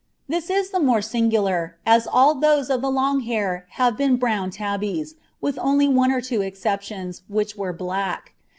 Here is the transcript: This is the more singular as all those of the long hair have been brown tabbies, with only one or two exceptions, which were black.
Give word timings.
This 0.27 0.49
is 0.49 0.71
the 0.71 0.79
more 0.79 1.03
singular 1.03 1.77
as 1.85 2.07
all 2.07 2.33
those 2.33 2.71
of 2.71 2.81
the 2.81 2.89
long 2.89 3.19
hair 3.19 3.67
have 3.77 3.95
been 3.97 4.15
brown 4.17 4.49
tabbies, 4.49 5.13
with 5.39 5.59
only 5.59 5.87
one 5.87 6.11
or 6.11 6.21
two 6.21 6.41
exceptions, 6.41 7.21
which 7.27 7.55
were 7.55 7.71
black. 7.71 8.33